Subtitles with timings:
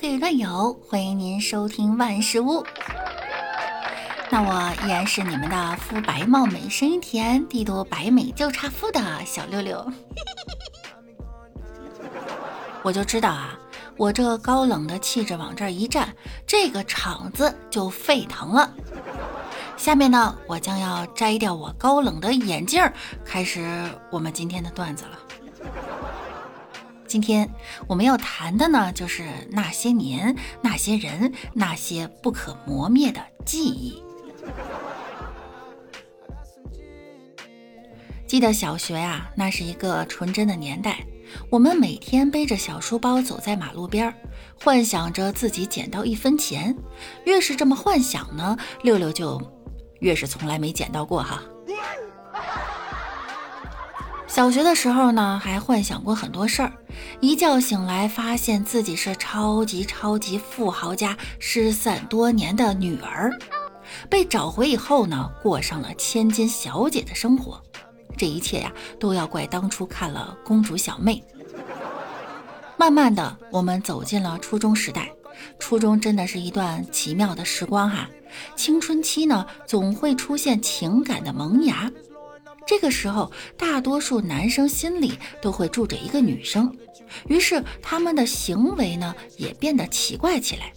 [0.00, 2.64] 各位段友，欢迎您收听万事屋。
[4.30, 9.84] 那我依然是你们的肤白貌美、声音甜、地多白美就差富的小六六。
[12.84, 13.58] 我就知道啊，
[13.96, 16.14] 我这高冷的气质往这儿一站，
[16.46, 18.72] 这个场子就沸腾了。
[19.76, 22.80] 下面呢，我将要摘掉我高冷的眼镜，
[23.24, 25.18] 开始我们今天的段子了。
[27.08, 27.48] 今天
[27.86, 34.04] 我们要谈的呢，就是那些年、那些人、那些不可磨灭的记忆。
[38.26, 40.98] 记得小学呀，那是一个纯真的年代，
[41.48, 44.14] 我们每天背着小书包走在马路边，
[44.62, 46.76] 幻想着自己捡到一分钱。
[47.24, 49.40] 越是这么幻想呢，六六就
[50.00, 51.42] 越是从来没捡到过哈。
[54.26, 56.70] 小学的时候呢，还幻想过很多事儿。
[57.20, 63.30] 一觉醒来，发现自己是超级超级富豪家失散多年的女儿，
[64.08, 67.62] 被找回以后呢，过上了千金小姐的生活。
[68.16, 71.22] 这一切呀，都要怪当初看了《公主小妹》。
[72.76, 75.10] 慢慢的，我们走进了初中时代。
[75.58, 78.08] 初中真的是一段奇妙的时光哈。
[78.56, 81.90] 青春期呢，总会出现情感的萌芽。
[82.68, 86.70] 这个时候，大多数男生心里都会住着一个女生，
[87.26, 90.70] 于是他们的行为呢也变得奇怪起来。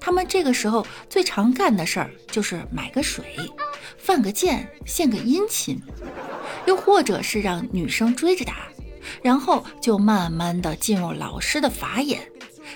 [0.00, 3.22] 他们这个时候最常干的事儿就是买个水、
[3.98, 5.78] 犯个贱、献个殷勤，
[6.66, 8.68] 又或者是让女生追着打，
[9.22, 12.18] 然后就慢慢的进入老师的法眼，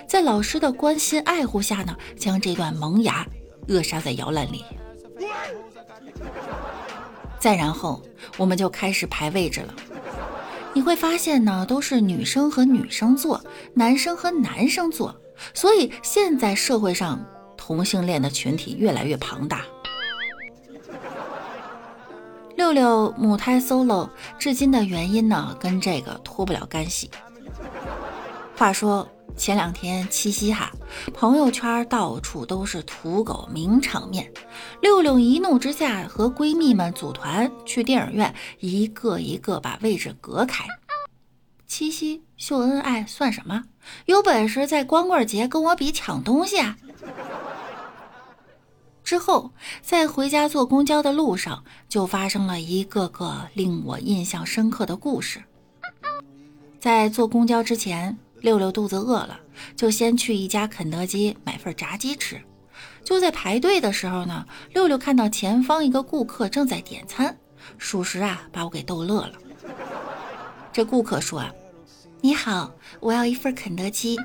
[0.07, 3.25] 在老师的关心爱护下呢，将这段萌芽
[3.69, 4.63] 扼杀在摇篮里。
[7.45, 8.01] 再然后，
[8.37, 9.75] 我们就开始排位置了。
[10.73, 13.39] 你会发现呢，都是女生和女生做，
[13.75, 15.15] 男生和男生做。
[15.53, 17.23] 所以现在社会上
[17.55, 19.61] 同性恋的群体越来越庞大。
[22.55, 24.09] 六六母胎 solo
[24.39, 27.11] 至今的原因呢，跟这个脱不了干系。
[28.57, 29.07] 话说。
[29.37, 30.71] 前两天七夕哈，
[31.13, 34.31] 朋友圈到处都是土狗名场面。
[34.81, 40.65] 六六一怒之下和闺蜜们组团去电影院，一个一个把位置隔开。
[41.67, 43.65] 七夕秀恩爱算什么？
[44.05, 46.77] 有本事在光棍节跟我比抢东西啊！
[49.03, 55.43] 之后在回家坐公交的路上，就发生了一个个令我印象深刻的故事。
[56.79, 58.17] 在坐公交之前。
[58.45, 59.39] 六六肚子饿了，
[59.75, 62.39] 就先去一家肯德基买份炸鸡吃。
[63.03, 67.35] 就在排队的时候呢，六六看到前方一个顾客正在点餐，
[67.79, 69.31] 属实啊，把我给逗乐了。
[70.71, 71.43] 这顾客说：“，
[72.21, 74.15] 你好，我要一份肯德基。”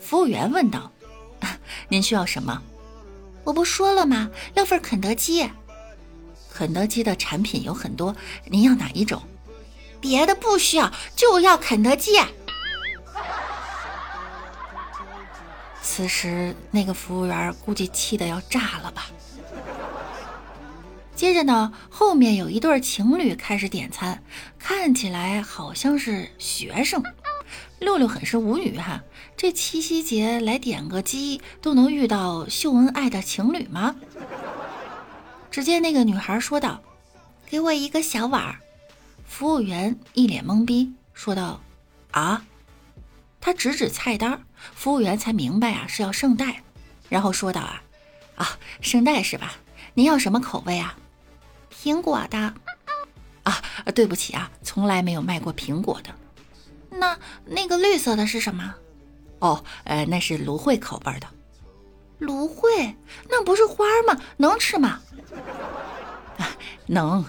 [0.00, 0.90] 服务员问道
[1.90, 2.62] ：“您需要什么？”
[3.44, 4.30] 我不说了吗？
[4.54, 5.46] 要份肯德基。
[6.54, 8.16] 肯德基的产品有很多，
[8.46, 9.22] 您要哪一种？
[10.00, 12.18] 别的不需要，就要肯德基。
[15.96, 19.06] 此时，那个服务员估计气得要炸了吧。
[21.14, 24.22] 接着呢，后面有一对情侣开始点餐，
[24.58, 27.02] 看起来好像是学生。
[27.78, 29.00] 六六很是无语哈，
[29.38, 33.96] 这七夕节来点个鸡都能遇到秀恩爱的情侣吗？
[35.50, 36.82] 只见那个女孩说道
[37.48, 38.54] ：“给我一个小碗。”
[39.24, 41.62] 服务员一脸懵逼，说道
[42.12, 42.44] ：“啊？”
[43.40, 44.42] 他指指菜单。
[44.74, 46.62] 服务员才明白啊，是要圣代，
[47.08, 47.82] 然后说道啊，
[48.36, 49.52] 啊，圣代是吧？
[49.94, 50.96] 您要什么口味啊？
[51.72, 52.54] 苹果的。
[53.44, 53.62] 啊，
[53.94, 56.10] 对不起啊，从来没有卖过苹果的。
[56.90, 58.74] 那那个绿色的是什么？
[59.38, 61.28] 哦，呃，那是芦荟口味的。
[62.18, 62.96] 芦荟？
[63.28, 64.20] 那不是花吗？
[64.38, 65.00] 能吃吗？
[66.38, 66.48] 啊，
[66.86, 67.24] 能。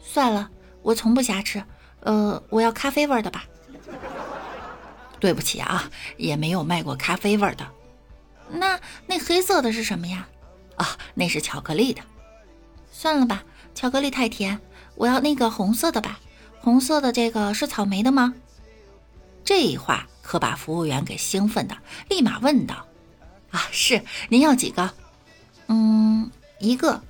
[0.00, 0.50] 算了，
[0.82, 1.62] 我从不瞎吃。
[2.00, 3.44] 呃，我要咖啡味的吧。
[5.20, 7.66] 对不起啊，也没有卖过咖啡味的。
[8.50, 10.28] 那那黑色的是什么呀？
[10.76, 12.02] 啊，那是巧克力的。
[12.92, 13.44] 算了吧，
[13.74, 14.60] 巧克力太甜，
[14.94, 16.18] 我要那个红色的吧。
[16.60, 18.34] 红色的这个是草莓的吗？
[19.44, 21.76] 这话可把服务员给兴奋的，
[22.08, 22.86] 立马问道
[23.50, 24.92] ：“啊，是，您要几个？
[25.68, 27.02] 嗯，一个。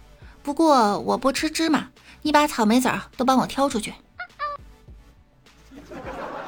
[0.42, 1.90] 不过我不吃芝麻，
[2.22, 3.92] 你把草莓籽儿都帮我挑出去。”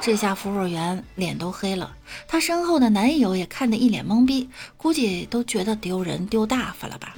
[0.01, 1.95] 这下服务员脸都黑了，
[2.27, 7.15] 她身后的男友也看得一脸懵逼，估计都觉得丢人丢大发了吧。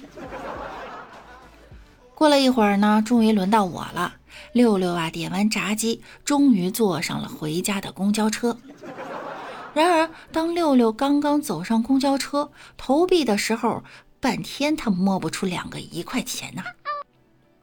[2.13, 4.15] 过了一会儿呢，终于轮到我了。
[4.51, 8.57] 六六啊，点完炸鸡，终于坐上了回家的公交车。
[9.73, 13.83] 然而，当六六刚刚走上公交车投币的时候，
[14.19, 16.63] 半天他摸不出两个一块钱呐。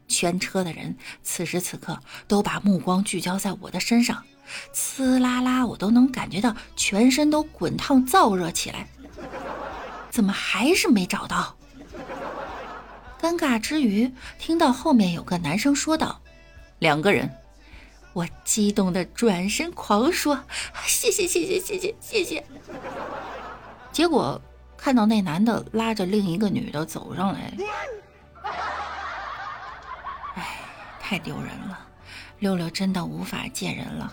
[0.08, 4.24] 全车的人此时此刻都把目光聚焦在我的身上，
[4.74, 8.86] 呲啦啦，我都能感觉到全身都滚烫燥热起来。
[10.10, 11.56] 怎么还是没找到？
[13.20, 16.20] 尴尬之余，听到后面有个男生说道
[16.80, 17.30] ：“两个人。”
[18.12, 20.42] 我激动的转身狂说
[20.84, 22.44] ：“谢谢谢谢谢谢谢谢！”
[23.92, 24.40] 结果
[24.76, 27.52] 看到那男的拉着另一个女的走上来，
[30.34, 30.58] 哎，
[30.98, 31.78] 太丢人了！
[32.40, 34.12] 六六真的无法见人了。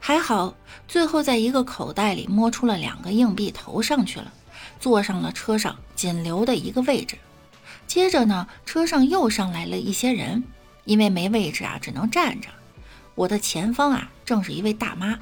[0.00, 0.54] 还好，
[0.88, 4.32] 最后在一个口袋里摸出了两个硬币，投上去了，
[4.80, 7.16] 坐上了车上仅留的一个位置。
[7.86, 10.42] 接着呢，车上又上来了一些人。
[10.84, 12.48] 因为没位置啊，只能站着。
[13.14, 15.16] 我的前方啊，正是一位大妈。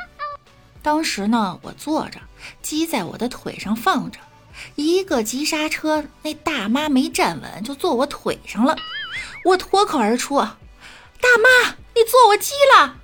[0.80, 2.18] 当时呢，我坐着，
[2.62, 4.18] 鸡在我的腿上放着，
[4.74, 8.74] 一个急刹车，那大妈没站稳，就坐我腿上了。
[9.44, 10.56] 我脱口而出啊
[11.20, 12.96] ：“大妈，你坐我鸡了！”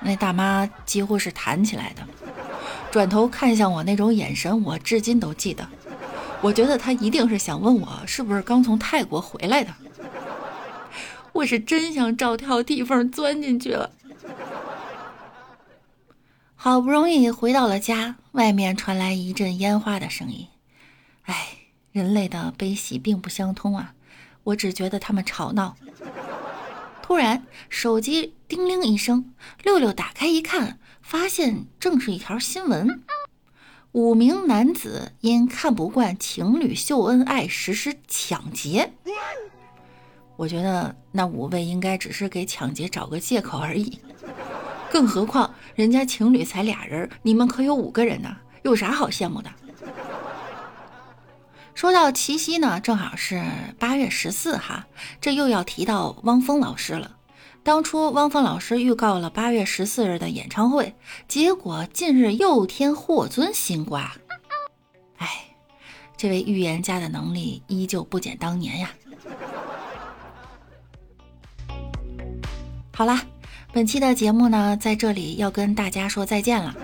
[0.00, 2.02] 那大妈几乎是弹起来的，
[2.90, 5.66] 转头看向我那种眼神，我至今都记得。
[6.42, 9.72] 我觉得她一定是想问我是不是刚从泰国回来的。
[11.32, 13.90] 我是真想找条地缝钻进去了。
[16.54, 20.46] 好不容易回到了家，外面传来一阵烟花的声音。
[21.24, 21.48] 哎，
[21.92, 23.94] 人类的悲喜并不相通啊！
[24.44, 25.76] 我只觉得他们吵闹。
[27.02, 29.32] 突然，手机叮铃一声，
[29.62, 33.02] 六六打开一看，发现正是一条新闻：
[33.92, 38.92] 五名男子因看不惯情侣秀恩爱，实施抢劫。
[40.36, 43.98] 我觉得那五位应该只是给抢劫找个借口而已，
[44.90, 49.50] 更何况人家情侣才俩人，你们可有五个人呢，有啥好羡慕的？
[51.74, 53.44] 说到七夕呢，正好是
[53.78, 54.86] 八月十四哈，
[55.20, 57.16] 这又要提到汪峰老师了。
[57.62, 60.94] 当初汪峰老师预告了八月十四日的演唱会，
[61.26, 64.12] 结果近日又添霍尊新瓜。
[65.18, 65.28] 哎，
[66.16, 68.90] 这位预言家的能力依旧不减当年呀。
[72.94, 73.20] 好啦，
[73.72, 76.74] 本期的节目呢，在这里要跟大家说再见了。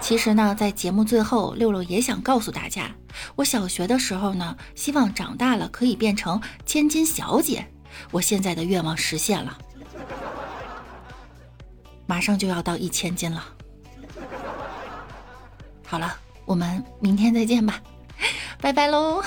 [0.00, 2.90] 其实呢，在节目最后，六六也想告诉大家，
[3.36, 7.64] 我小学的时候呢，希望长大了可以变成千金小姐。
[8.10, 9.56] 我现在的愿望实现了，
[12.06, 13.44] 马上就要到一千斤了。
[15.86, 17.80] 好了，我们明天再见吧，
[18.60, 19.22] 拜拜喽。